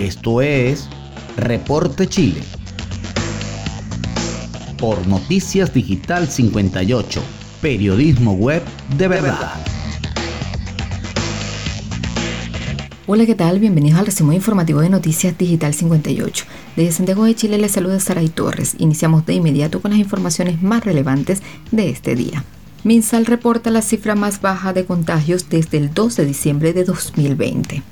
[0.00, 0.88] Esto es
[1.36, 2.40] Reporte Chile.
[4.78, 7.22] Por Noticias Digital 58,
[7.60, 8.62] periodismo web
[8.96, 9.52] de verdad.
[13.06, 13.58] Hola, ¿qué tal?
[13.58, 16.46] Bienvenidos al resumen informativo de Noticias Digital 58.
[16.76, 18.76] Desde Santiago de Chile les saluda Saray Torres.
[18.78, 21.42] Iniciamos de inmediato con las informaciones más relevantes
[21.72, 22.42] de este día.
[22.84, 27.82] Minsal reporta la cifra más baja de contagios desde el 2 de diciembre de 2020.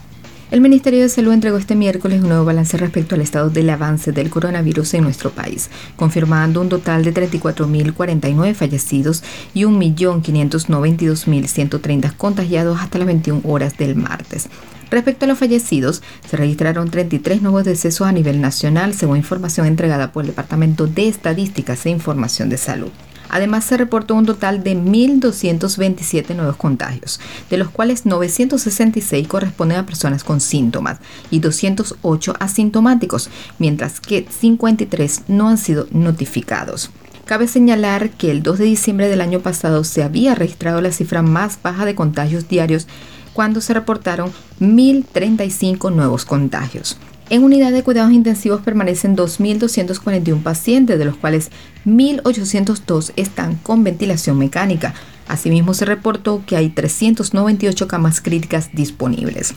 [0.51, 4.13] El Ministerio de Salud entregó este miércoles un nuevo balance respecto al estado del avance
[4.13, 12.97] del coronavirus en nuestro país, confirmando un total de 34.049 fallecidos y 1.592.130 contagiados hasta
[12.97, 14.49] las 21 horas del martes.
[14.91, 20.13] Respecto a los fallecidos, se registraron 33 nuevos decesos a nivel nacional, según información entregada
[20.13, 22.89] por el Departamento de Estadísticas e Información de Salud.
[23.29, 29.87] Además, se reportó un total de 1.227 nuevos contagios, de los cuales 966 corresponden a
[29.87, 30.99] personas con síntomas
[31.31, 36.91] y 208 asintomáticos, mientras que 53 no han sido notificados.
[37.25, 41.21] Cabe señalar que el 2 de diciembre del año pasado se había registrado la cifra
[41.21, 42.87] más baja de contagios diarios
[43.35, 46.99] cuando se reportaron 1.035 nuevos contagios.
[47.31, 51.51] En unidad de cuidados intensivos permanecen 2.241 pacientes, de los cuales
[51.85, 54.95] 1.802 están con ventilación mecánica.
[55.29, 59.53] Asimismo, se reportó que hay 398 camas críticas disponibles.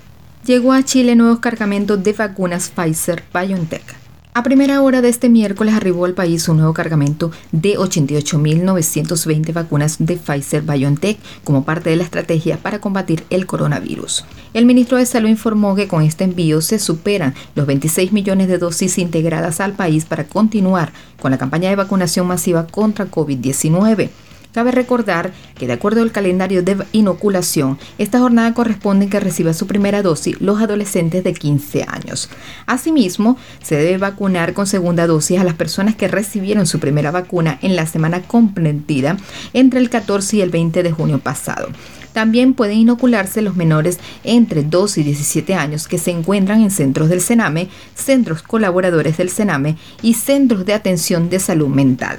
[0.45, 4.08] Llegó a Chile nuevos cargamentos de vacunas Pfizer BioNTech.
[4.39, 9.97] A primera hora de este miércoles arribó al país un nuevo cargamento de 88.920 vacunas
[9.99, 14.25] de Pfizer BioNTech como parte de la estrategia para combatir el coronavirus.
[14.55, 18.59] El ministro de Salud informó que con este envío se superan los 26 millones de
[18.59, 24.09] dosis integradas al país para continuar con la campaña de vacunación masiva contra COVID-19.
[24.59, 29.69] Cabe recordar que de acuerdo al calendario de inoculación, esta jornada corresponde que reciba su
[29.69, 32.29] primera dosis los adolescentes de 15 años.
[32.67, 37.61] Asimismo, se debe vacunar con segunda dosis a las personas que recibieron su primera vacuna
[37.63, 39.17] en la semana comprendida
[39.53, 41.69] entre el 14 y el 20 de junio pasado.
[42.13, 47.09] También pueden inocularse los menores entre 2 y 17 años que se encuentran en centros
[47.09, 52.19] del Sename, centros colaboradores del Sename y centros de atención de salud mental.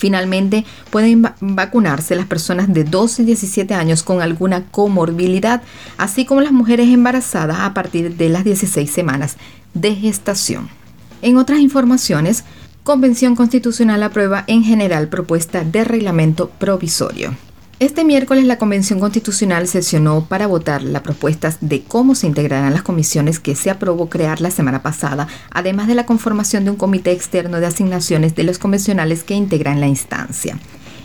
[0.00, 5.60] Finalmente, pueden vacunarse las personas de 12 y 17 años con alguna comorbilidad,
[5.98, 9.36] así como las mujeres embarazadas a partir de las 16 semanas
[9.74, 10.70] de gestación.
[11.20, 12.44] En otras informaciones,
[12.82, 17.36] Convención Constitucional aprueba en general propuesta de reglamento provisorio.
[17.80, 22.82] Este miércoles la Convención Constitucional sesionó para votar las propuestas de cómo se integrarán las
[22.82, 27.10] comisiones que se aprobó crear la semana pasada, además de la conformación de un comité
[27.12, 30.58] externo de asignaciones de los convencionales que integran la instancia.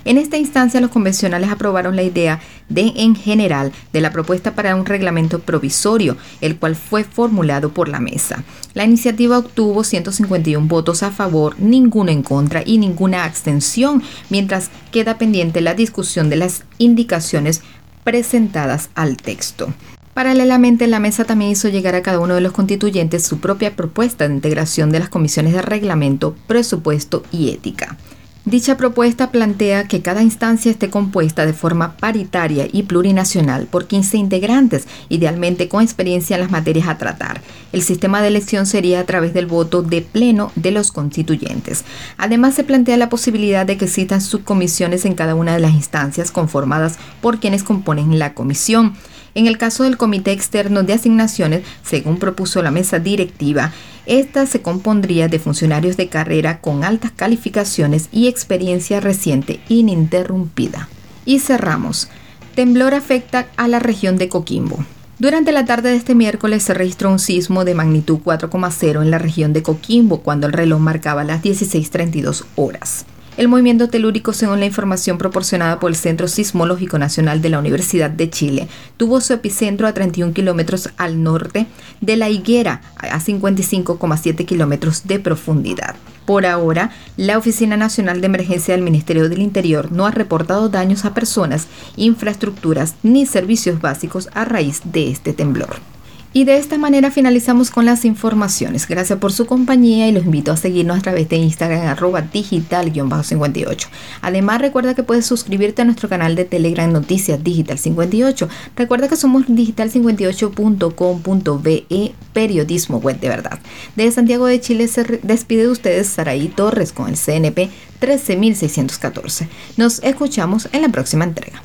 [0.06, 2.40] En esta instancia, los convencionales aprobaron la idea
[2.70, 7.90] de, en general, de la propuesta para un reglamento provisorio, el cual fue formulado por
[7.90, 8.44] la mesa.
[8.76, 15.18] La iniciativa obtuvo 151 votos a favor, ninguno en contra y ninguna abstención, mientras queda
[15.18, 17.64] pendiente la discusión de las indicaciones
[18.04, 19.74] presentadas al texto.
[20.14, 24.28] Paralelamente, la mesa también hizo llegar a cada uno de los constituyentes su propia propuesta
[24.28, 27.98] de integración de las comisiones de reglamento, presupuesto y ética.
[28.46, 34.18] Dicha propuesta plantea que cada instancia esté compuesta de forma paritaria y plurinacional por 15
[34.18, 37.42] integrantes, idealmente con experiencia en las materias a tratar.
[37.72, 41.86] El sistema de elección sería a través del voto de pleno de los constituyentes.
[42.18, 46.30] Además, se plantea la posibilidad de que existan subcomisiones en cada una de las instancias
[46.30, 48.94] conformadas por quienes componen la comisión.
[49.35, 53.73] En el caso del Comité Externo de Asignaciones, según propuso la mesa directiva,
[54.05, 60.87] esta se compondría de funcionarios de carrera con altas calificaciones y experiencia reciente ininterrumpida.
[61.26, 62.08] Y cerramos.
[62.55, 64.85] Temblor afecta a la región de Coquimbo.
[65.20, 69.17] Durante la tarde de este miércoles se registró un sismo de magnitud 4,0 en la
[69.17, 73.05] región de Coquimbo cuando el reloj marcaba las 16.32 horas.
[73.37, 78.09] El movimiento telúrico, según la información proporcionada por el Centro Sismológico Nacional de la Universidad
[78.09, 81.67] de Chile, tuvo su epicentro a 31 kilómetros al norte
[81.99, 85.96] de la higuera, a 55,7 kilómetros de profundidad.
[86.26, 91.03] Por ahora, la Oficina Nacional de Emergencia del Ministerio del Interior no ha reportado daños
[91.03, 91.67] a personas,
[91.97, 95.95] infraestructuras ni servicios básicos a raíz de este temblor.
[96.37, 98.90] Y de esta manera finalizamos con las informaciones.
[98.90, 103.87] Gracias por su compañía y los invito a seguirnos a través de Instagram arroba digital-58.
[104.22, 108.49] Además recuerda que puedes suscribirte a nuestro canal de Telegram Noticias Digital 58.
[108.76, 113.58] Recuerda que somos digital58.com.be periodismo web de verdad.
[113.96, 117.70] De Santiago de Chile se despide de ustedes Saraí Torres con el CNP
[118.02, 119.47] 13614.
[119.78, 121.61] Nos escuchamos en la próxima entrega.